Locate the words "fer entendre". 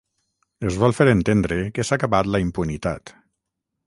0.99-1.59